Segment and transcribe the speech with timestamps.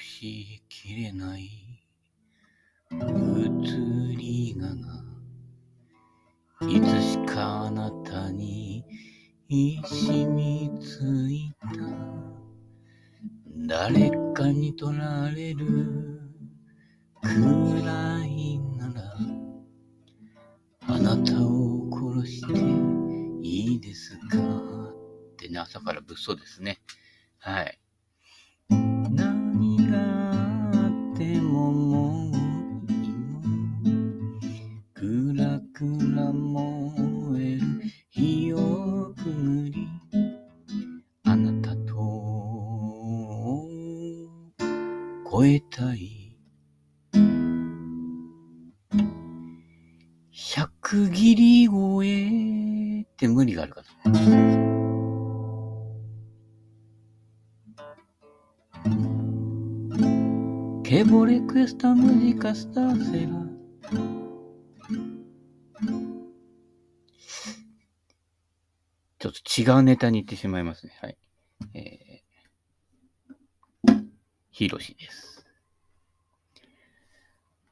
[0.00, 1.50] しきれない
[2.90, 2.96] 移
[4.16, 5.04] りがが
[6.68, 8.84] いつしかあなたに
[9.84, 11.68] 染みついた
[13.66, 16.20] 誰かに取られる
[17.20, 17.28] く
[17.84, 19.16] らいなら
[20.88, 22.52] あなたを殺して
[23.42, 24.38] いいですか？
[24.38, 26.80] ってね、朝から物騒ですね。
[27.38, 27.81] はい。
[45.34, 46.36] 越えたい
[50.30, 54.12] 百切り超えって無理があるかな。
[60.82, 63.32] ケボレクエスタムジカスターセラ。
[69.18, 70.92] ちょっと違うネタに行ってしまいますね。
[71.00, 71.16] はい。
[71.72, 75.46] えー、ヒロシです。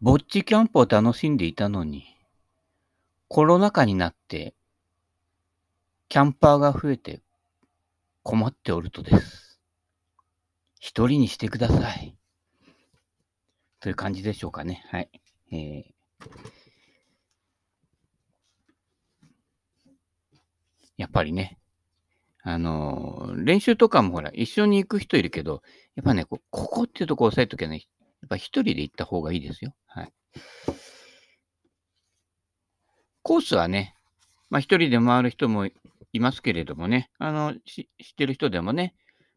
[0.00, 2.17] ぼっちキャンプを楽しんでいたのに、
[3.28, 4.55] コロナ禍になって、
[6.09, 7.20] キャンパーが増えて
[8.22, 9.61] 困っておるとです。
[10.81, 12.17] 一人にしてください。
[13.81, 14.84] という感じでしょうかね。
[14.89, 15.11] はい。
[15.53, 15.84] えー、
[20.97, 21.59] やっぱりね、
[22.42, 25.62] あの、練習とかもほら、一緒に行く人いるけど、
[25.94, 27.86] やっぱね、ここっていうとこ押さえときゃね、
[28.22, 29.74] やっぱ一人で行った方がいいですよ。
[29.86, 30.12] はい。
[33.22, 33.94] コースはね、
[34.48, 38.94] まあ一人で回る人もいますけれどもね、あの、知ってる人でもね、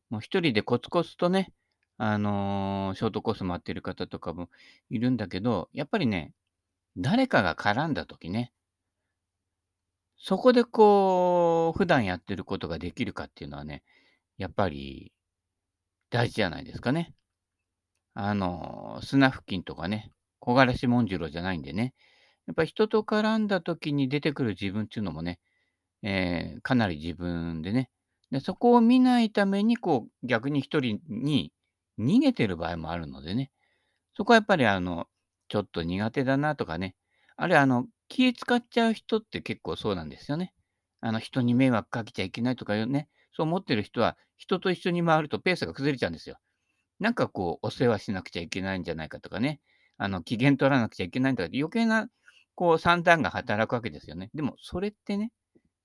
[0.09, 1.51] もう一人でコツコツとね、
[1.97, 4.49] あのー、ショートコース回ってる方とかも
[4.89, 6.33] いるんだけど、やっぱりね、
[6.97, 8.51] 誰かが絡んだ時ね、
[10.25, 13.83] そこでこう、普段やってることができるかっていうのはね、
[14.37, 15.11] やっぱり
[16.09, 17.13] 大事じゃないですかね。
[18.13, 21.93] あの、砂付近とかね、木枯らし紋次郎じゃないんでね、
[22.47, 25.39] やっぱ人と絡んだ時に出てくる自分っていうのもね、
[26.03, 27.89] えー、かなり自分でね、
[28.31, 31.51] でそこを見ないために、こう、逆に一人に
[31.99, 33.51] 逃げてる場合もあるのでね、
[34.15, 35.05] そこはやっぱりあの、
[35.49, 36.95] ちょっと苦手だなとかね、
[37.35, 40.53] あるいはあの、気使っちゃう人って結構そうなんですよね。
[41.01, 46.37] あの、人に迷惑かけちゃいけないとかね、そう思ってる人は、人と一緒に回るとペースが崩れちゃうんですよ。
[46.99, 49.61] なんかこう、お世話しなくちゃいけないんじゃないかとかね、
[49.97, 52.07] あの、機嫌取らなくちゃいけないとか、余計な
[52.53, 54.29] こう三段が働くわけですよね。
[54.35, 55.31] でもそれってね、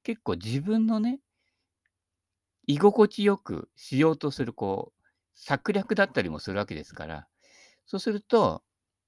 [0.03, 1.21] 結構自分のね、
[2.67, 5.03] 居心地よくしようとする、こう、
[5.35, 7.27] 策略だったりもするわけですから、
[7.87, 8.63] そうすると、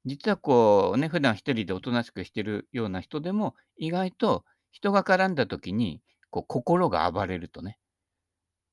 [0.07, 6.01] 実はこうね、普段一人でおとなしくしてるような人でも、意外と人が絡んだ時に、
[6.31, 7.79] こう、心が暴れるとね、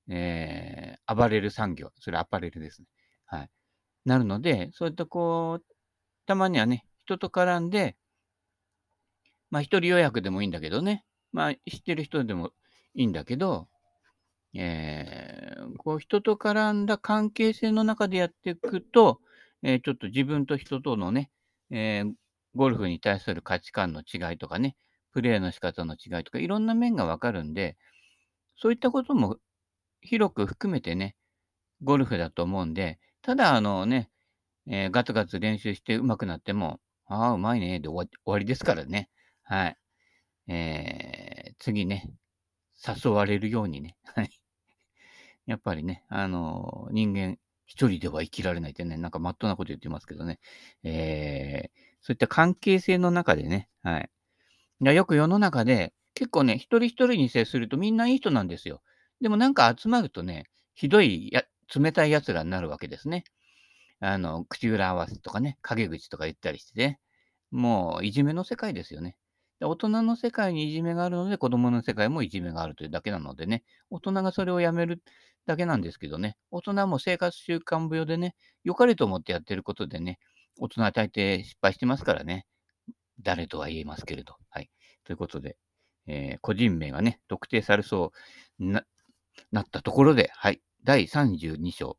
[0.10, 2.88] えー、暴れる産業、それアパレルですね。
[3.26, 3.50] はい。
[4.06, 5.66] なるので、そういったこう、
[6.26, 7.98] たまにはね、人と絡んで、
[9.50, 11.04] まあ、一人予約でもいいんだけどね。
[11.32, 12.52] まあ、知ってる人でも
[12.96, 13.68] いいんだけど、
[14.54, 19.20] えー、こう、人と絡んだ関係性の中でやっていくと、
[19.68, 21.30] え、ちょっと自分と人とのね、
[21.72, 22.06] え、
[22.56, 24.78] ゴルフに対する価値観の違いとかね、
[25.12, 27.76] プレーの仕方の違いとか、いろんな面がわかるんで、
[28.56, 29.38] そういったことも
[30.02, 31.18] 広く含めてね、
[31.84, 34.10] ゴルフだと思うんで、ただあのね、
[34.68, 39.10] えー、ガツガツ練習して上手くなっても、ああ、うまいね、で終わりですからね。
[39.44, 39.78] はい。
[40.48, 42.10] えー、次ね、
[42.88, 44.30] 誘われるようにね、はい。
[45.46, 50.40] やっぱりね、あのー、人間一人では生きられないってね、なんかまっとうなこと言ってますけどね、
[50.84, 51.70] えー、
[52.02, 54.10] そういった関係性の中でね、はい。
[54.80, 58.82] よく世の中で、結構ね、一人一人に接するとみんないい人なんですよ。
[59.22, 61.44] でもなんか集まるとね、ひどいや、
[61.76, 63.26] 冷たい奴らになるわけですね。
[64.00, 67.00] あの、口裏合わせとかね、陰口とか言ったりしてね、
[67.52, 69.18] もういじめの世界ですよね。
[69.60, 75.02] 大人の世界にいじめがあるので、子供の世界もいじめがあるというだけなのでね、大人がそれをやめる
[75.48, 80.20] だけなんですけどね、大人も生活習慣病でね、良かれと思ってやってることでね、
[80.60, 82.46] 大人は大抵失敗してますからね、
[83.22, 84.36] 誰とは言えますけれど。
[84.50, 84.70] はい。
[85.06, 85.58] ということで、
[86.06, 88.12] えー、個人名がね、特定されそ
[88.60, 88.84] うな
[89.52, 90.62] なったところで、はい。
[90.84, 91.98] 第32章。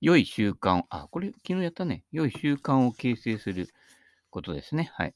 [0.00, 2.04] 良い習慣を、あ、これ昨日やったね。
[2.10, 3.68] 良い習慣を形成する
[4.30, 4.90] ことですね。
[4.94, 5.14] はい。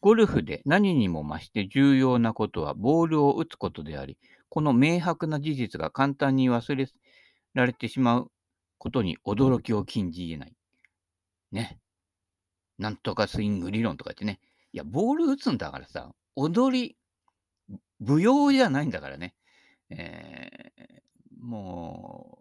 [0.00, 4.16] ゴルフで何にも増して重要なことはボールを打つことであり、
[4.50, 6.86] この明白な事実が簡単に忘れ
[7.54, 8.30] られてしまう
[8.78, 10.54] ことに驚きを禁じ得ない。
[11.52, 11.78] ね。
[12.78, 14.40] なんとかスイング理論とか言ってね。
[14.72, 16.96] いや、ボール打つんだからさ、踊り、
[18.00, 19.34] 舞踊じゃないんだからね。
[19.90, 22.38] えー、も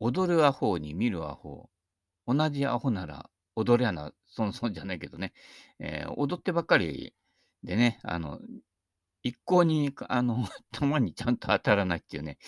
[0.00, 1.68] う、踊るアホに見るアホ。
[2.26, 5.32] 同じアホなら踊りゃな、そんそんじゃないけどね。
[5.80, 7.14] えー、踊ってばっかり
[7.62, 8.38] でね、あの、
[9.26, 12.38] 一向に、あの、 球にちゃんと当たらないっていうね。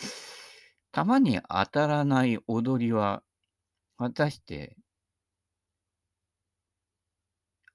[0.93, 3.23] 球に当たらない踊りは、
[3.99, 4.77] 果たして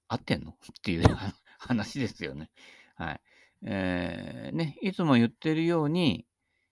[0.08, 0.52] 合ってんの？
[0.52, 1.04] っていう
[1.58, 2.50] 話ですよね。
[2.96, 3.20] はい。
[3.66, 6.26] えー、ね、いつも言ってるように、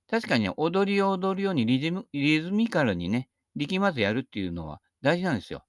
[0.09, 5.65] 確かに踊りを踊るようにリズムリズミカルにね、力まずやるっていうのは大事なんですよ。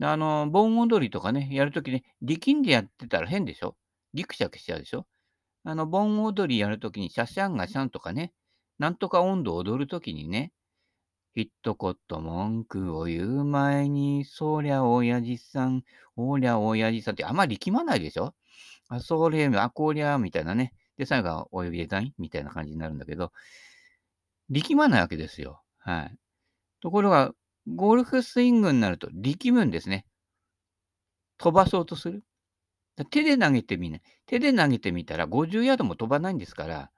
[0.00, 3.76] あの、盆踊りとかね、やるときね、力んでやってたら変でしょ？
[4.14, 5.06] ギクシャクしちゃうでしょ？
[5.66, 8.32] あの、盆踊りやるときに、シャシャンガシャンとかね、
[8.78, 10.52] なんとか温度を踊るときにね、
[11.34, 15.82] 一言文句を言う前に、そりゃ親父さん、
[16.16, 18.34] おりゃ親父さんってあんまり力まないでしょ？
[18.88, 20.72] あ、それ、あ、こりゃ、みたいなね。
[20.98, 23.32] で、最後はお呼びデザインみたいな感じになるんだけど、
[24.50, 25.62] 力まないわけですよ。
[25.78, 26.16] はい。
[26.82, 27.32] ところが、
[27.74, 30.06] ゴルフスイングになると力むんですね。
[31.38, 32.25] 飛ばそうとする。
[33.04, 34.02] 手で投げてみない。
[34.26, 36.90] 手で投げてみたら50ヤードも飛ばないんですから、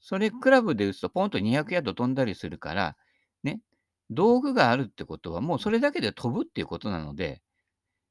[0.00, 2.96] それクラブで打つとポンと200ヤード飛んだりするから、
[3.42, 3.60] ね、
[4.10, 7.40] 道具があるってことはもうそれだけで飛ぶっていうことなので、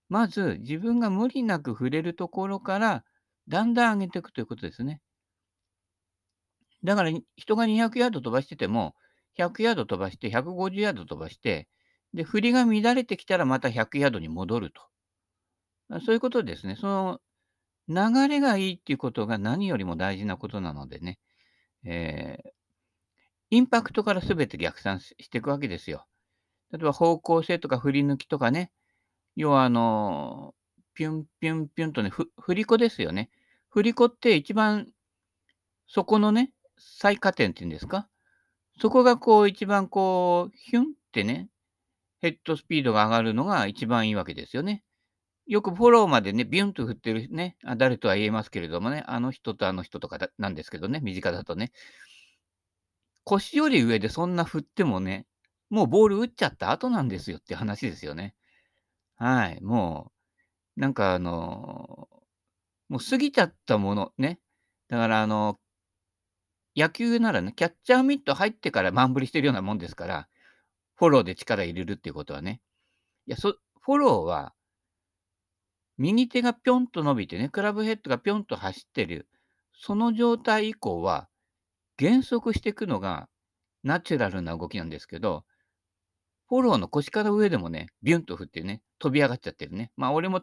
[0.10, 3.04] まず自分が無理なく触れるところから
[3.48, 5.02] だんだん上げていくということですね。
[6.84, 8.96] だから人が200ヤード飛ばしてても、
[9.38, 11.68] 100ヤード飛ばして、150ヤード飛ばして、
[12.14, 14.82] で、振りが乱れてきたらまた100ヤードに戻ると。
[16.06, 16.76] そういうことですね。
[16.76, 17.20] その
[17.88, 21.20] 流れがいいっていうことが何よりも大事なことなのでね、
[21.84, 22.50] えー、
[23.52, 26.06] インパクトから全て逆算していくわけですよ。
[26.72, 28.72] 例えば方向性とか振り抜きとかね、
[29.36, 30.56] 要はあの、
[30.94, 33.30] ピュンピュンピュンとね、振り子ですよね。
[33.70, 34.88] 振り子って一番
[35.88, 38.08] そこのね、最下点っていうんですか
[38.80, 41.50] そこがこう一番こう、ヒュンってね、
[42.20, 44.84] ヘッドスピードが上がるのが一番いいわけですよね。
[45.46, 51.72] よくフォローまでね、ビュンと振ってるね、あ誰とは言えますけれどもね、あの人とあの人とかなんですけどね、身近だとね。
[53.26, 55.26] 腰より上でそんな振ってもね、
[55.70, 58.36] もうボール打っちゃった後なんですよって話ですよね。
[59.18, 60.12] はい、も
[60.78, 62.10] う、なんかあの
[62.90, 64.40] もう過ぎちゃったものね。
[64.90, 65.60] だからあの、
[66.76, 70.28] 野球ならね、キャッチャーミット入ってから満振りしてるようなもんですから、
[70.96, 72.62] フォローで力入れるっていうことはね。
[73.28, 74.54] いや、そ、フォローは、
[75.98, 79.28] 右手がぴょんと伸びてね、クラブヘッドがぴょんと走ってる、
[79.74, 81.28] その状態以降は、
[81.98, 83.30] 減速していくのが
[83.84, 85.46] ナチュラルな動きなんですけど、
[86.48, 89.92] フォローの腰から上でもね、ビュンと振ってね、飛び上がっちゃってるね。
[89.96, 90.42] まあ、俺も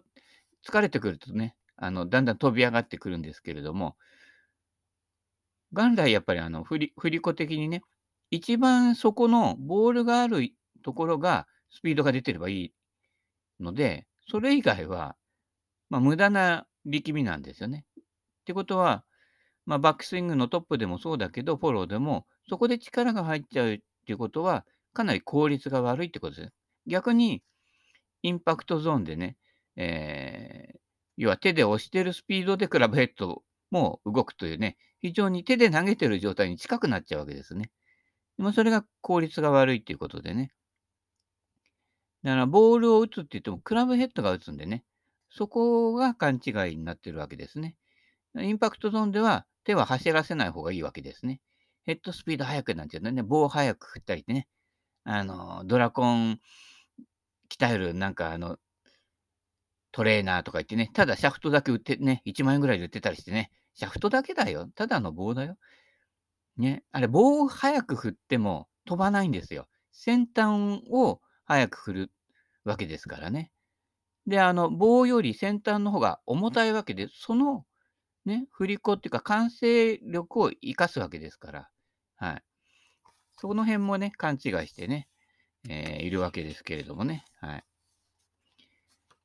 [0.67, 3.97] 疲れてくるとね、あの、だんだん飛び上がってくるんですけれども、
[5.73, 7.83] 元来やっぱりあの、振り、振り子的にね、
[8.31, 10.51] 一番そこのボールがある
[10.83, 12.73] ところがスピードが出てればいい
[13.61, 15.17] ので、それ以外は、
[15.91, 17.85] まあ、無駄な力みなんですよね。
[17.99, 18.03] っ
[18.47, 19.05] てことは、
[19.67, 26.53] まあ、バックスイングのトップでもそうだけど、フォローでも、そこで力が入っちゃうっていうことは、かなり効率が悪いってことです。
[26.87, 27.43] 逆に、
[28.23, 29.37] インパクトゾーンでね、
[29.77, 30.79] えー、
[31.17, 37.71] 要は手で押してるスピードでクラブヘッドも動くというね、非常に手で投げてる状態に近くなっちゃうわけですね。
[38.37, 40.53] でもそれが効率が悪いっていうことでね。
[42.23, 44.85] だからボールを打つって言ってもクラブヘッドが打つんでね、
[45.31, 47.77] そこが勘違いになってるわけですね。
[48.39, 51.41] インパクトゾーンでは手は走らせない方がいいわけですね。
[51.85, 53.23] ヘッドスピード速くなっちゃうね。
[53.23, 54.47] 棒を速く振ったりね。
[55.05, 56.41] あの、ドラコン
[57.49, 58.59] 鍛えるなんかあの、
[59.93, 64.69] トレーナーとか言ってね、ただシャフトだけ売ってね、1万円ぐらいで売ってたりしてね、シャフトだけだよ。
[64.75, 65.57] ただの棒だよ。
[66.57, 66.85] ね。
[66.93, 69.67] あれ、棒を速く振っても飛ばないんですよ。
[69.93, 72.13] 先端を速く振る
[72.65, 73.51] わけですからね。
[74.27, 77.65] で、あの、棒より先端の方が重たいわけで、その
[78.25, 81.69] ね、振り子っていうか完成力を生かすわけですから、
[82.17, 82.43] はい。
[83.39, 85.09] その辺もね、勘違いしてね、
[85.69, 87.65] えー、いるわけですけれどもね、はい。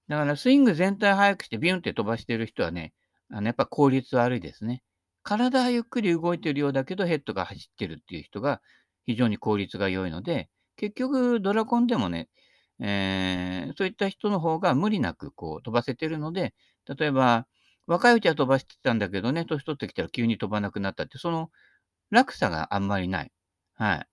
[0.08, 2.94] だからスイング全体速くしてビュンって飛ばしてる人はね、
[3.30, 4.84] あのやっぱ効率悪いですね。
[5.24, 8.62] 体はゆっくり動いてるようだけどヘッドが走ってるっていう人が
[9.06, 12.30] 非常に効率が良いので、結局ドラコンでもね、
[12.80, 16.54] えー、そういった人の方が無理なくこう飛ばせてるので、
[16.98, 17.48] 例えば
[17.88, 21.52] 若いうちは飛ばしてたんだけどね、年取ってきたら急に飛ばなくなったって、その
[22.12, 23.32] 落差があんまりない。
[23.76, 24.08] はい。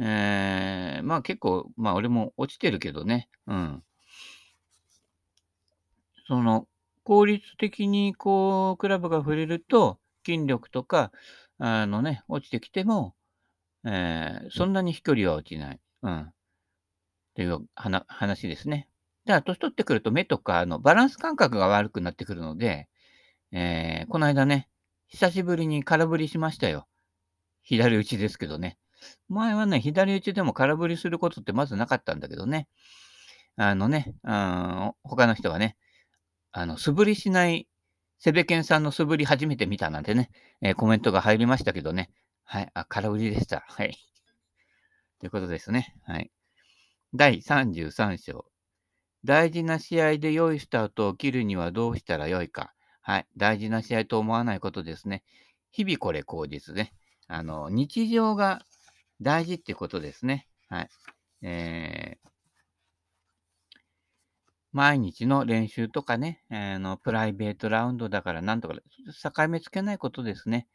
[0.00, 3.28] ええ、まあ、結構、まあ、俺も落ちてるけどね。
[3.46, 3.82] うん。
[6.26, 6.66] その、
[7.04, 11.12] 効率的にこうクラブが振れると、筋力とか、
[11.58, 13.14] あのね、落ちてきても、
[13.84, 15.80] ええ、そんなに飛距離は落ちない。
[16.02, 16.32] うん。
[17.34, 17.66] っていう
[18.06, 18.88] 話ですね。
[19.26, 22.88] だから年取ってくると目とか、の、バランス感覚が悪くなってくるので、
[23.50, 24.68] ええ、この間ね、
[25.08, 26.86] 久しぶりに空振りしましたよ。
[27.62, 28.78] 左打ちですけどね。
[29.28, 32.68] 前はね、左打ちでも空振りすることってまずなかったんだけどね。
[33.56, 35.76] あのね、うん、他の人がね、
[36.52, 37.66] あの、素振りしない
[38.18, 42.10] セベケンさんの素振り初めて見たなんてね、えーコメントが入りましたけどね。
[42.44, 43.64] はい、あ、空振りでした。
[43.66, 43.96] はい。
[45.18, 45.96] ということですね。
[46.04, 46.30] はい。
[47.16, 48.44] 第33章。
[49.24, 52.74] 大事な試合で良いスタートを切るにはどうしたらよいか。
[53.02, 53.26] はい。
[53.36, 55.22] 大事な試合と思わないことですね。
[55.70, 56.92] 日々これ口実ね。
[57.28, 58.62] あの、日常が
[59.20, 60.48] 大事ってことですね。
[60.68, 60.88] はい。
[61.42, 62.24] えー
[64.72, 70.66] 毎日の練習とかね、あの、プライベートラウンドだからなんとか、境目つけないことですね。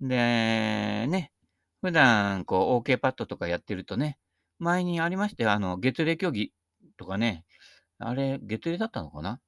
[0.00, 1.32] で、ね、
[1.80, 4.18] 普段、こう、OK パッドとかやってるとね、
[4.60, 6.52] 前にありましたよ、あの、月齢競技
[6.96, 7.44] とかね、
[7.98, 9.40] あれ、月齢だったのかな？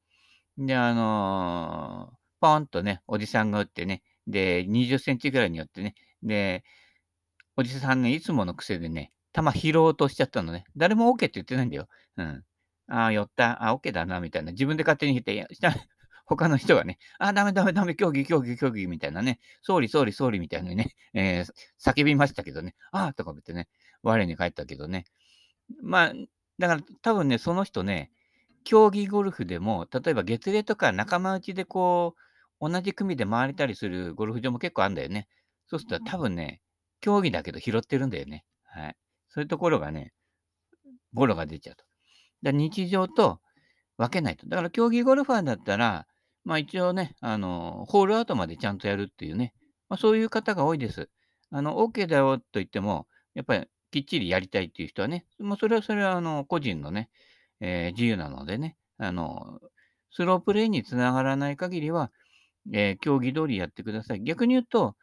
[0.58, 6.64] で、あのーポーンとね、おじさんが打ってね、で、20センチぐらいによってね、で、
[7.56, 9.42] おじさんね、いつもの癖でね、球
[9.72, 10.64] 拾おうとしちゃったのね。
[10.76, 11.88] 誰も OK って言ってないんだよ。
[12.16, 12.44] うん。
[12.88, 13.68] ああ、寄った。
[13.68, 14.52] あ、OK だな、みたいな。
[14.52, 15.46] 自分で勝手に言って、いや、
[16.26, 23.68] 他の人がね、あ、ダメダメダメ、競技、競技、競技、みたいなね、総理、総理、総理、みたいなね、えー叫びましたけどね、ああ、とか言ってね、
[24.02, 25.04] 我に返ったけどね。
[25.82, 26.12] まあ、
[26.58, 28.10] だから多分ね、その人ね、
[28.64, 32.14] 競技ゴルフでも、例えば月齢とか仲間内でこ
[32.60, 35.28] う、同じ組で回れたりするゴルフ場も結構あるんだよね。
[35.66, 36.60] そうすると多分ね、
[37.00, 38.44] 競技だけど拾ってるんだよね。
[38.64, 38.96] はい。
[39.28, 40.12] そういうところがね、
[41.12, 41.84] ボロが出ちゃうと。
[42.42, 43.40] だ日常と
[43.96, 44.46] 分けないと。
[44.46, 46.06] だから競技ゴルファーだったら、
[46.44, 49.54] まあ一応ね、あの、ホールアウトまでちゃんとやるっていうね、
[49.88, 51.08] まあそういう方が多いです。
[51.50, 57.10] あの、OK だよと言っても、やっぱりきっちりやりたいっていう人はね、もうそれはそれはあの、個人のね、
[57.60, 59.60] えー自由なのでね、あの、
[60.10, 62.10] スロープレイにつながらない限りは、
[62.72, 64.22] えー競技通りやってください。
[64.24, 64.96] 逆に言うと、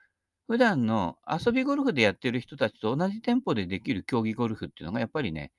[0.47, 5.51] 普段の遊びゴルフでやってる人たちと同じテンポでできる競技ゴルフっていうのがやっぱりね、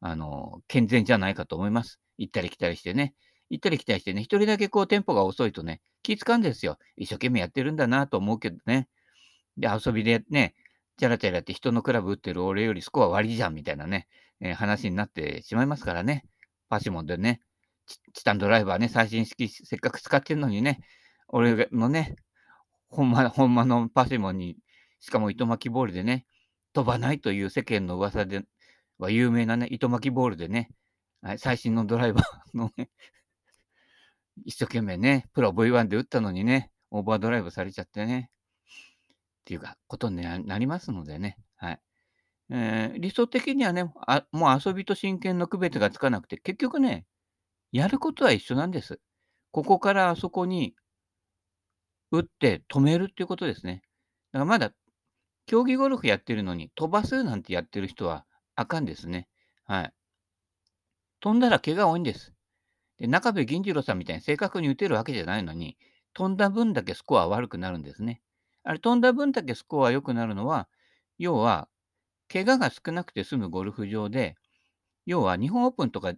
[0.00, 2.00] あの、健全じゃないかと思います。
[2.18, 3.14] 行ったり来たりしてね。
[3.50, 6.78] 行ったり来たりしてね、一人だけこうテンポが遅いとね、気使うんですよ。
[6.96, 8.88] 一生懸命やってるんだなと思うけどね。
[9.56, 10.54] で、遊びでね、
[10.98, 14.08] チャラチャラって人のクラブ打ってる俺よりスコア悪いじゃんみたいなね、
[14.40, 16.24] えー話になってしまいますからね。
[16.68, 17.40] パシモンでね、
[18.12, 20.80] チタンドライバーね、最新式せっかく使ってるのにね、
[21.28, 22.16] 俺のね、
[22.88, 24.56] ほんま、ほんまのパシモンに、
[25.00, 26.26] しかも糸巻きボールでね、
[26.72, 28.42] 飛ばないという世間の噂で
[28.98, 30.70] は有名なね、糸巻きボールでね、
[31.36, 32.90] 最新のドライバーのね、
[34.44, 38.30] 一生懸命ね、プロ V1 で打ったのにね、オーバードライブされちゃってね、
[39.48, 41.80] っていうか、ことになりますのでね、はい。
[42.50, 47.06] えー理想的にはね、もう遊びと真剣の区別がつかなくて、結局ね、
[47.72, 49.00] やることは一緒なんです。
[49.50, 50.74] ここからあそこに
[52.10, 53.82] 打って止めるっていうことですね。
[54.32, 54.72] だからまだ
[55.46, 59.28] 競技ゴルフやってるのに飛ばすなんてやってる人はあかんですね。
[59.64, 59.92] はい。
[61.20, 62.34] 飛んだら怪我多いんです。
[62.98, 65.78] で、中部銀次郎さんみたいに正確に打てるわけじゃないのに、
[66.12, 68.20] 飛んだ分だけスコア悪くなるんですね。
[68.68, 70.68] あれ、飛んだ分だけスコア良くなるのは、
[71.16, 71.70] 要は、
[72.30, 74.36] 怪我が少なくて済むゴルフ場で、
[75.06, 76.12] 要は日本オープンとか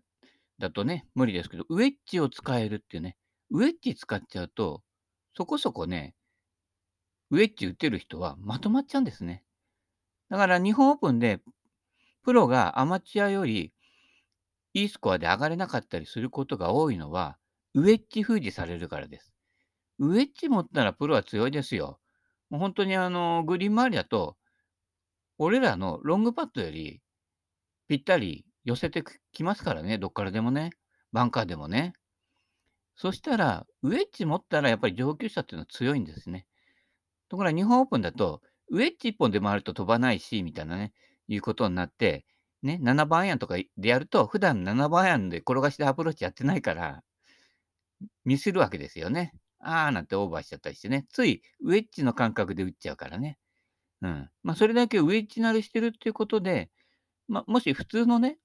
[0.59, 3.16] だとね、無理ですけど、ウェッジを使えるっていうね、
[3.52, 4.83] ウェッジ使っちゃうと、
[5.37, 6.16] そこそこね、
[7.30, 9.45] ウェッジ打てる人はまとまっちゃうんですね。
[10.28, 11.38] だから日本オープンで、
[12.25, 13.73] プロがアマチュアより
[14.75, 17.38] いいスコアで上がれなかったりすることが多いのは、
[17.75, 19.33] ウェッジ封じされるからです。
[20.00, 22.00] ウェッジ持ったらプロは強いですよ。
[22.50, 24.37] もう本当にあの、グリーン周りだと、
[25.38, 27.00] 俺らのロングパットより
[27.88, 29.02] ぴったり寄せて
[29.33, 30.71] きますからね、どっからでもね。
[31.12, 31.95] バンカーでもね。
[32.97, 36.47] そしたら、ウェッジ持ったらやっぱり上級者っていうのは強いんですね。
[37.28, 40.92] ところが日本オープンだと、ウェッジ1本で回ると飛ばないし、みたいなね、
[41.28, 42.26] いうことになって、
[42.62, 47.02] ね、7番アイアンとかでやると、普段7番アイアンで転がしてアプローチやってないから、
[48.25, 49.33] ミスるわけですよね。
[49.61, 51.07] あーなんてオーバーしちゃったりしてね。
[51.11, 53.38] ついウェッジの感覚で打っちゃうからね。
[54.02, 54.31] うん。
[54.43, 56.71] まあ、それだけウェッジ慣れしてるっていうことで、
[57.29, 58.38] まあ、もし普通のね、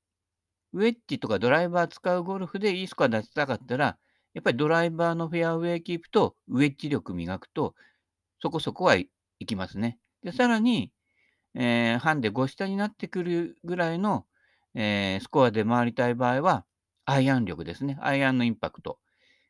[0.73, 3.97] ウェッジとかドライバー使うゴルフでいいスコア出したかったら、
[4.33, 7.73] やっぱりドライバーのフェアウェイキープとウェッジ力磨くと、
[8.41, 9.09] そこそこはい
[9.45, 9.97] きますね。
[10.23, 10.91] で、さらに、
[11.53, 14.25] えー、ハンデ5下になってくるぐらいの、
[14.73, 16.65] えー、スコアで回りたい場合は、
[17.05, 17.97] アイアン力ですね。
[18.01, 18.99] アイアンのインパクト。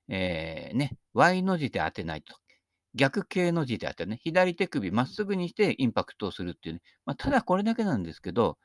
[0.09, 2.35] えー、ね、Y の字で当てないと。
[2.95, 4.19] 逆形の字で当てね。
[4.23, 6.81] 左手首まっすぐにしてインパクトをするっていうね。
[7.05, 8.57] まあ、ただこれだけなんですけど、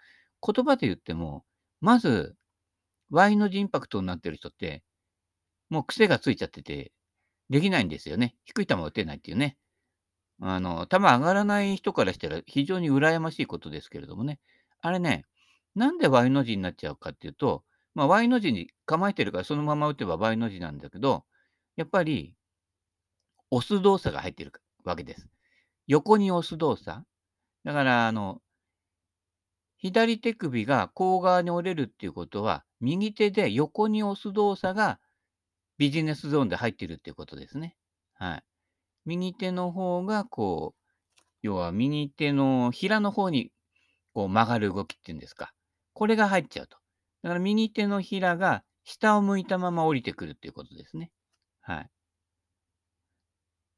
[0.47, 1.45] 言葉で言っても、
[1.81, 2.37] まず、
[3.11, 4.85] Y の字インパクトになってる人って、
[5.69, 6.93] もう癖がついちゃってて、
[7.51, 8.37] できないんですよね。
[8.45, 9.57] 低い球を打てないっていうね。
[10.41, 14.39] あの、球上がらない人からしたら非常に羨ましいことですけれどもね。
[14.81, 15.27] あれね、
[15.75, 21.25] なんで Y の字になっちゃうかっていうと、まあ、Y の字に構えてるからそのまま打てば Y の字なんだけど、
[21.81, 22.35] やっぱり
[23.51, 24.53] 押す動作が入ってる
[24.85, 25.27] わけです。
[25.87, 27.01] 横に押す動作。
[27.65, 28.43] だから、あの、
[29.79, 35.01] 左手首が甲側に折れるっていうことは、右手で横に押す動作が
[35.79, 37.79] ビジネスゾーンで入ってるっていうことですね。
[38.13, 38.43] はい。
[39.07, 43.53] 右手の方が、こう、要は右手のひらの方に
[44.13, 45.55] こう曲がる動きっていうんですか。
[45.95, 46.77] これが入っちゃうと。
[47.23, 51.11] だから右手のひらが下を向いたまま降りてくるっていうことですね。
[51.71, 51.91] はい。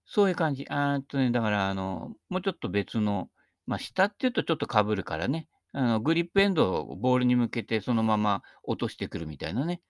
[0.06, 0.66] そういう感じ。
[0.68, 3.30] あーっとね、だから、あの、もうちょっと別の、
[3.66, 9.80] ま、下っていうとちょっとかぶるからね、あの、グリップエンドをボールに向けてそのまま落としてくるみたいなね。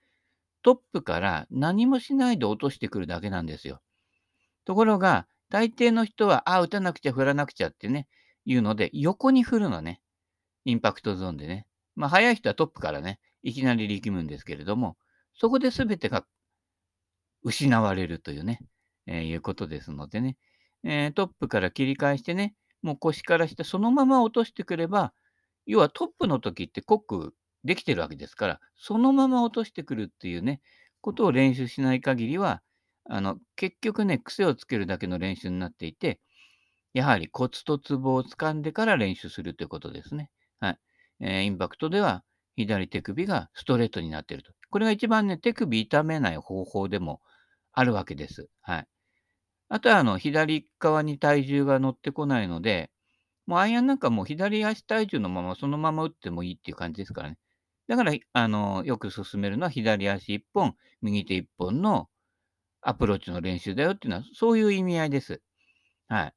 [0.63, 3.81] トップから何もしないで落としてくるだけなんですよ。
[4.65, 8.07] ところが、大抵の人は、ああ、打たなくちゃ振らなくちゃってね、
[8.45, 10.01] 言うので、横に振るのね。
[10.65, 11.67] インパクトゾーンでね。
[11.95, 14.97] ま、速い人はトップからね、いきなり力むんですけれども、
[15.35, 16.25] そこで全てが
[17.43, 18.59] 失われるというね。
[19.07, 20.37] えー、いうことですのでね、
[20.83, 25.13] えー、トップから切り返してね、もう腰からしてそのまま落としてくれば、
[25.65, 27.33] 要はトップの時ってコック
[27.63, 30.61] できてるわけですから、そのまま落としてくるっていうね、
[31.01, 32.61] ことを練習しない限りは、
[33.09, 36.19] あの、結局ね、癖をつけるだけの練習になっていて、
[36.93, 40.29] やはりコツとツボを掴んでから練習するということですね。
[40.59, 40.79] はい。
[41.21, 42.23] えー、インパクトでは
[42.55, 44.51] 左手首がストレートになっていると。
[44.69, 47.21] これが一番ね、手首痛めない方法でも
[47.73, 48.49] あるわけです。
[48.61, 48.87] はい。
[49.69, 52.91] あとはあの左側に体重が乗ってこないので、
[53.47, 57.37] もうアイアンなんかもう左足体重のままそのまま打ってもいいっていう感じですからね。
[57.87, 62.09] だから、あの、よく勧めるのは左足1本、右手1本の
[62.81, 65.41] アプローチの練習だよっていうのは、そういう意味合いです。
[66.09, 66.33] はい。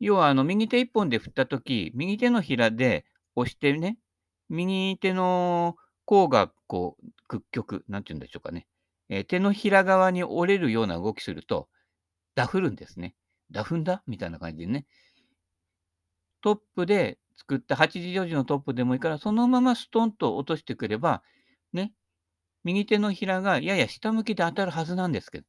[0.00, 3.98] 要は、あの、右手1本で振ったとき、右手のひらで押してね、
[4.50, 8.66] 右手の甲がこう、屈曲、なんて言うんでしょうかね。
[9.08, 11.68] え、手のひら側に折れるような動きすると、
[12.34, 13.14] ダフるんですね。
[13.50, 14.86] ダフんだみたいな感じでね。
[16.40, 21.22] トップで作った8時4時のトップでもいいから、そのままストンと落としてくれば、
[21.72, 21.92] ね、
[22.64, 25.46] 右手のひらがやや下向きで当たるはずなんですけど、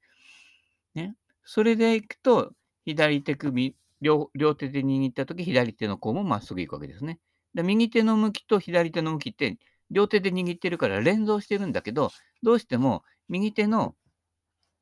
[0.95, 2.51] ね、それでいくと、
[2.85, 7.19] 左手首、両両手で握ったとき、左手の甲もまっすぐいくわけですね。
[7.53, 9.57] で右手の向きと左手の向きって、
[9.95, 12.11] 両手で握ってるから連動してるんだけど、
[12.43, 13.95] どうしても右手の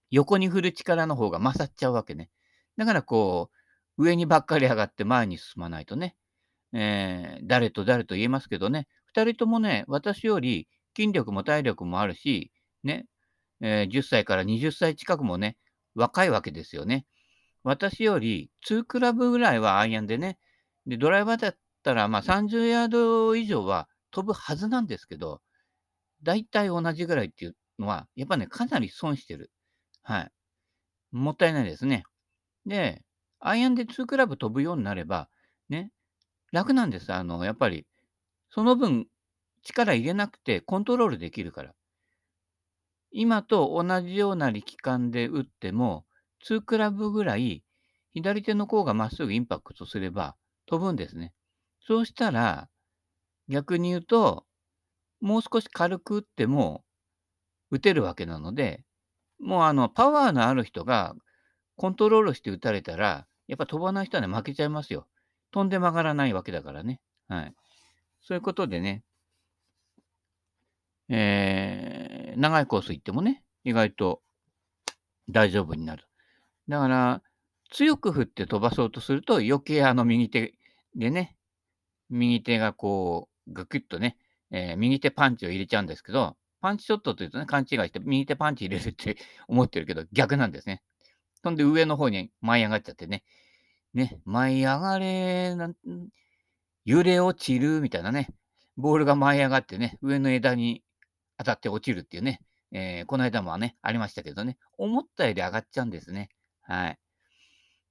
[0.10, 2.32] 横に振る力の方が勝っちゃうわけね。
[2.78, 3.52] だからこ
[3.96, 6.16] う、上にばっかり上がって前に進まないとね、
[6.74, 12.52] えー、誰と誰と言えますけどね、2人ともね、私より筋力も体力もあるし、
[12.84, 13.06] ね、
[13.62, 15.58] えー、10歳から20歳近くもね、
[15.94, 17.06] 若いわけですよね。
[17.64, 20.40] 私より2クラブぐらいはアイアンでね、
[20.88, 25.42] でドライバーだったらまあ30ヤード以上は飛ぶはずなんですけど、
[26.24, 29.52] 大体同じぐらいっていうのは、やっぱね、かなり損してる。
[30.04, 30.32] はい。
[31.12, 32.04] もったいないですね。
[32.66, 33.04] で、
[33.40, 35.30] アイアンで2クラブ飛ぶようになれば、
[35.70, 35.92] ね、
[36.52, 37.14] 楽なんです。
[37.14, 37.86] あの、やっぱり、
[38.50, 39.08] その分、
[39.64, 41.74] 力入れなくてコントロールできるから。
[43.12, 46.06] 今と同じような力感で打っても、
[46.40, 47.64] 2クラブぐらい、
[48.14, 51.34] 左手の甲がまっすぐインパクトすれば飛ぶんですね。
[51.80, 52.70] そうしたら、
[53.48, 54.46] 逆に言うと、
[55.22, 56.84] もう少し軽く打っても
[57.72, 58.84] 打てるわけなので、
[59.40, 61.16] もうあの、パワーのある人が
[61.76, 65.08] コントロールして打たれたら、やっぱ飛ばない人はね、負けちゃいますよ。
[65.52, 67.00] 飛んで曲がらないわけだからね。
[67.28, 67.54] はい。
[68.22, 69.04] そういうことでね、
[71.10, 74.22] えー、長いコース行ってもね、意外と
[75.30, 76.08] 大丈夫になる。
[76.68, 77.22] だから、
[77.72, 80.54] 強く振って飛ばそうとすると、余計あの右手
[80.96, 81.36] でね、
[82.10, 84.18] 右手がこうう、ぐきっとね、
[84.52, 89.18] えー、右手パンチを入れちゃうんですけど、パンチショットというとね、勘違いして、右手パンチ入れるって
[89.50, 90.82] 思ってるけど、逆なんですね。
[91.44, 93.24] そんで上の方に舞い上がっちゃってね。
[93.94, 95.76] ね、舞い上がれ、なん
[96.86, 98.30] 揺れ落ちるみたいなね。
[98.78, 100.84] ボールが舞い上がってね、上の枝に
[101.38, 102.40] 当たって落ちるっていうね。
[102.72, 104.58] えー、この間もね、ありましたけどね。
[104.78, 106.30] 思ったより上がっちゃうんですね。
[106.62, 107.00] はい。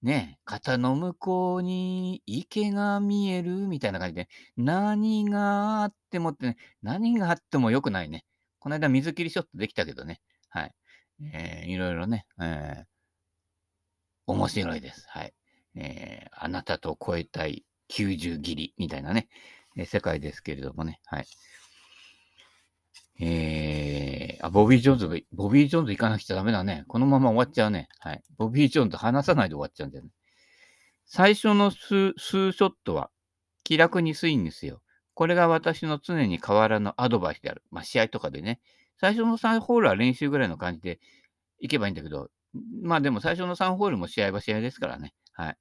[0.03, 8.25] ね、肩の向こうに池が見えるみたいな感じで、何があってもってね、何があっても良くないね。
[8.59, 10.21] この間水切りショットできたけどね。
[10.49, 10.75] はい。
[11.33, 12.85] えー、いろいろね、えー、
[14.27, 15.07] 面白いです。
[15.09, 15.35] はい。
[15.77, 19.29] えー、あなたと超えたい90切りみたいなね、
[19.77, 21.01] えー、世界ですけれどもね。
[21.07, 21.27] はい。
[23.25, 26.85] えー、あ、ボビー・ジョーンズ、ボビー・ジョーンズ行かなくちゃダメだね。
[26.89, 27.89] このまま終わっちゃうね。
[28.01, 28.23] はい。
[28.37, 30.11] ボビー・ジョーンズ話さないで終わっちゃうんだよね。
[31.07, 33.11] 最初の数、数ショットは
[33.63, 34.83] 気楽にスイングですよ。
[35.15, 37.63] これが私の常に変わらぬアドバイスである。
[37.71, 38.61] まあ、試合とかでね。
[38.99, 40.99] 最初の3ホールは練習ぐらいの感じで
[41.61, 42.29] 行けばいいんだけど、
[42.83, 45.15] まあでも最初の3ホールも試合は試合ですからね。
[45.33, 45.57] はい。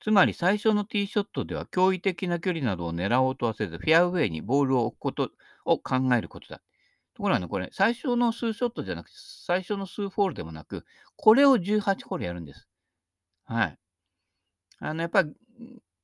[0.00, 5.30] つまり最初のティーショットでは驚異的な距離などを狙おうとはせず、フェアウェイにボールを置くこと
[5.66, 6.62] を考えることだ。
[7.14, 10.84] ところがね、これ、最初の数ショットじゃなくて、最初の数ホールでもなく、
[11.16, 12.68] これを18ホールやるんです。
[13.44, 13.78] はい。
[14.80, 15.32] あの、やっぱり、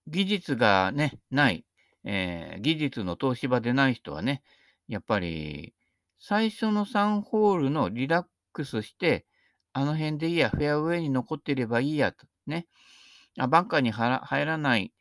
[0.07, 1.64] 技術がね、ない、
[2.05, 4.42] えー、技術の東芝でない人はね、
[4.88, 5.75] やっぱり、
[6.18, 9.27] 最初の3ホールのリラックスして、
[9.72, 12.66] あの辺でいいや、フェアウェイに残ってればいいやと、ね。
[13.38, 14.92] あ、バンカーに入らない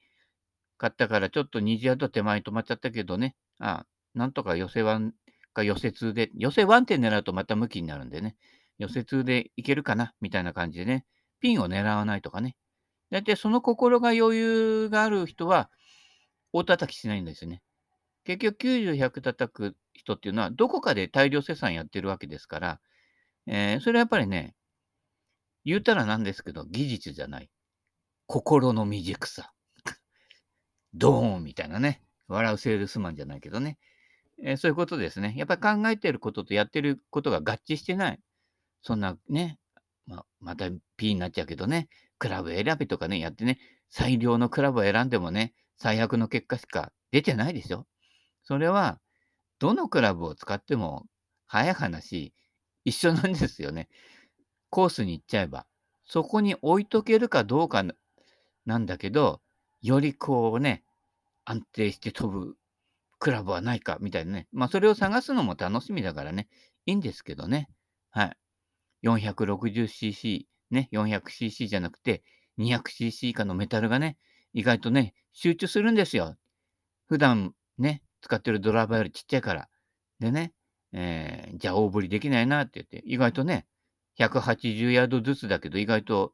[0.77, 3.35] かったから、ちょっと20ヤード手前に止まっちゃったけどね。
[3.59, 5.13] あ、なんとか寄せワン
[5.53, 8.35] か寄せ2で、寄せワン点狙うとまた向きになるんでね。
[8.77, 11.05] 寄せ2でいけるかなみたいな感じでね。
[11.39, 12.55] ピンを狙わないとかね。
[13.09, 15.69] だいたいその心が余裕がある人は、
[16.53, 17.61] 大叩きしないんですよね。
[18.23, 22.79] 結局90、100叩く人っていうのは、どこかで大量生産やってるわけですから、
[23.47, 24.55] えー、それはやっぱりね、
[25.65, 27.49] 言うたらなんですけど、技術じゃない。
[28.27, 29.51] 心の未熟さ。
[30.93, 32.01] ドーンみたいなね。
[32.27, 33.77] 笑うセールスマンじゃないけどね。
[34.43, 35.33] えー、そういうことですね。
[35.37, 38.19] やっぱり考えてることとやってることが合致してない。
[38.81, 39.59] そんなね、
[40.07, 47.87] ままた P になっちゃうけどね、クラブ選びとかね、やってね、最良のクラブを選んでもね、最悪の結果しか出てないでしょ。
[48.43, 48.99] それは、
[49.59, 51.05] どのクラブを使っても、
[51.45, 52.33] 早い話、
[52.85, 53.89] 一緒なんですよね。
[54.69, 55.67] コースに行っちゃえば。
[56.05, 57.83] そこに置いとけるかどうか
[58.65, 59.41] なんだけど、
[59.81, 60.83] よりこうね、
[61.45, 62.55] 安定して飛ぶ
[63.21, 64.47] クラブはないかみたいなね。
[64.51, 66.47] まあ、それを探すのも楽しみだからね、
[66.87, 67.69] いいんですけどね。
[68.09, 68.37] はい。
[69.07, 72.23] 460cc、ね、400cc じゃなくて、
[72.57, 74.17] 200cc 以下のメタルがね、
[74.53, 76.35] 意外とね、集中するんですよ。
[77.07, 79.69] 普段ね、使ってるドライバーよりちっちゃいから。
[80.19, 80.53] でね、
[80.91, 83.67] えー、じゃあ大振りできないなって言って、意外とね、
[84.17, 86.33] 180ヤードずつだけど、意外と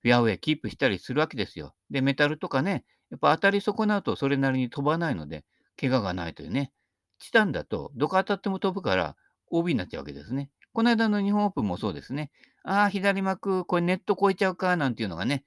[0.00, 1.74] フェアウェイキープしたりするわけですよ。
[1.90, 5.44] で、メタルとかね、やっぱ当たり損なうとそれなりに飛ばないので、
[5.78, 6.72] 怪我がないというね。
[7.18, 9.16] チタンだと、どこ当たっても飛ぶから、
[9.50, 10.50] OB になっちゃうわけですね。
[10.72, 12.30] この間の日本オープンもそうですね。
[12.64, 15.44] ああ、左幕、これネット越えちゃうか、なんていうのがね、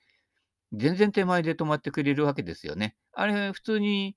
[0.74, 2.96] 全然手前で止まってくれるわけですよね。
[3.14, 4.16] あれ、普通に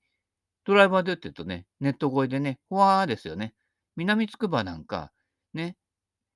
[0.65, 3.53] ドライバーで打ってるとね、ネット越えでね、ふわーですよね。
[3.95, 5.11] 南つくばなんか、
[5.53, 5.75] ね、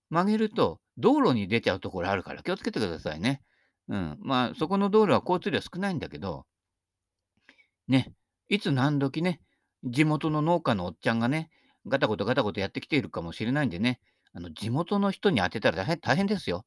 [0.10, 3.42] 曲げると道路に出ちゃうところあるから気をつけてくださいね。
[3.88, 4.18] うん。
[4.20, 6.46] まあ、そこの道路は交通量少ないんだけど、
[7.88, 8.13] ね、
[8.50, 9.42] いつ何時ね、
[9.84, 11.50] 地元の農家のおっちゃんがね、
[11.88, 14.00] ガタゴトガタゴトやってきているかもしれないんでね、
[14.34, 16.66] あの地元の人に当てたら大変大変ですよ。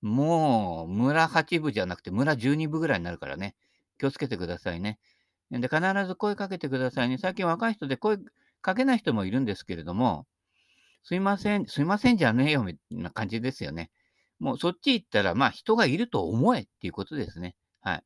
[0.00, 3.54] もう、村8部じゃなくて村12部ぐらいになるからね、
[3.98, 4.98] 気をつけてくださいね。
[5.50, 7.18] で、必ず声かけてくださいね。
[7.18, 8.18] 最近若い人で声
[8.62, 10.26] かけない人もいるんですけれども、
[11.04, 13.90] すいません、すいませんじゃねえよ、みたいな感じですよね。
[14.40, 17.54] もうそっち行ったら、まあ人がいると思えっていうことですね。
[17.80, 18.04] はい。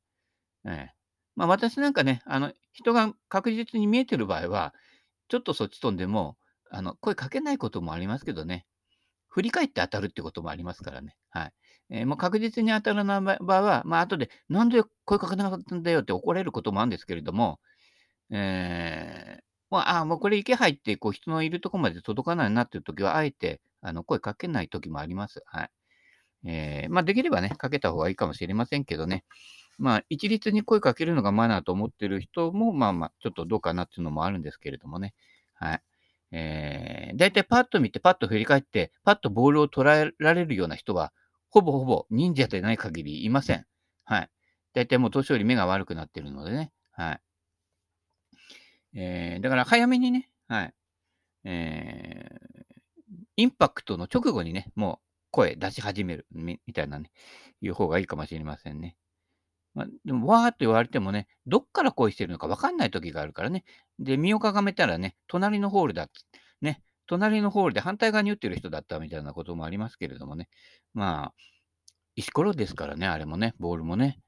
[0.66, 0.95] ええ
[1.36, 4.74] まあ私なんかね、あの、人が確実に見えてる場合は、
[5.28, 6.36] ちょっとそっち飛んでも、
[6.70, 8.66] あの、声かけないこともありますけどね。
[9.28, 11.16] 振り返って当たるってこともありますからね。
[11.30, 11.52] はい。
[11.90, 17.60] えー、もう確実に当たらない場合は、まあ後で、なんで声かけなかったんだよって怒られることもあるんですけれども、
[18.30, 25.42] えー、まあ、あもうこれ池入って、こう人のいるとこまで届かないなっていう時は、あえて、あの、声かけない時もあります。
[25.46, 25.70] はい。
[26.46, 29.24] えー、まあ、できればね、かけた方がいいかもしれませんけどね。
[29.78, 35.14] まあ、一律に声かけるのがマナーと思ってる人も、まあまあ、ちょっとどうかなっていうのもあるんですけれどもね。
[35.54, 35.82] はい。
[36.32, 41.12] えー、だいたいパッと見て、パッと振り返って、パッとボールを捉えられるような人は、
[41.50, 43.66] ほぼほぼ忍者でない限りいません。
[44.04, 44.30] はい。
[44.74, 46.72] だいたいもう年寄り目が悪くなってるのでね。
[46.92, 47.20] はい。
[48.94, 50.74] えー、だから早めにね、はい。
[51.44, 52.76] えー、
[53.36, 57.10] インパクトの直後にね、もう声出し始めるみたいなね、
[57.60, 58.96] いう方がいいかもしれませんね。
[59.76, 63.62] まあ、でも、わーっと言われてもね、どっから恋してるのか分かんない時があるからね。
[63.98, 66.08] で、身をかがめたらね、隣のホールだ。
[66.62, 70.48] ね、隣のホールで反対側に打ってる人だったみたいなこともありますけれどもね。
[70.94, 71.34] まあ、
[72.14, 74.18] 石ころですからね、あれもね、ボールもね。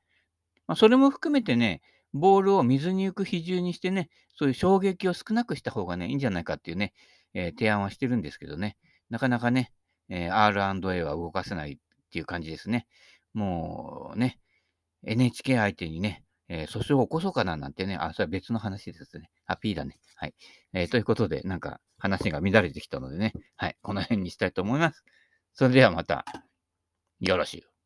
[0.67, 1.81] まあ、それも含めてね、
[2.13, 6.93] ボールを水に浮く比重にしてね、そういう衝撃を少なくした方がね、いいんじゃないかっていうね、
[7.33, 8.77] えー提案はしてるんですけどね、
[9.09, 9.73] なかなかね、
[10.11, 11.77] えー R&A は動かせないっ
[12.11, 12.87] ていう感じですね。
[13.33, 14.39] もうね、
[15.05, 19.31] NHK 相手にね、えー訴訟を起こそうかななんてね、あ、それは別の話ですね。
[19.47, 19.99] あ、P だね。
[20.17, 20.35] はい。
[20.73, 25.05] えーということで、なんか話が乱れてきたのでね、はい、この辺にしたいと思います。
[25.55, 26.25] それではまた、
[27.21, 27.78] よろしゅう。